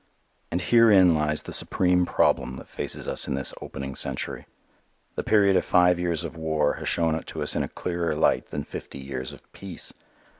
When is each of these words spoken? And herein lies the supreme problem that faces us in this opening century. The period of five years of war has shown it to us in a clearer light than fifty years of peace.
And 0.49 0.61
herein 0.61 1.13
lies 1.13 1.43
the 1.43 1.53
supreme 1.53 2.07
problem 2.07 2.57
that 2.57 2.67
faces 2.67 3.07
us 3.07 3.27
in 3.27 3.35
this 3.35 3.53
opening 3.61 3.93
century. 3.93 4.47
The 5.13 5.21
period 5.21 5.55
of 5.55 5.63
five 5.63 5.99
years 5.99 6.23
of 6.23 6.35
war 6.35 6.73
has 6.77 6.89
shown 6.89 7.13
it 7.13 7.27
to 7.27 7.43
us 7.43 7.55
in 7.55 7.61
a 7.61 7.67
clearer 7.69 8.15
light 8.15 8.47
than 8.47 8.63
fifty 8.63 8.97
years 8.97 9.31
of 9.31 9.53
peace. 9.53 9.93